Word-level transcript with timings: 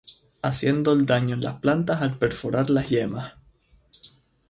Haciendo 0.41 0.93
el 0.93 1.05
daño 1.05 1.35
en 1.35 1.41
las 1.43 1.59
plantas 1.59 2.01
al 2.01 2.17
perforar 2.17 2.71
las 2.71 2.89
yemas. 2.89 3.33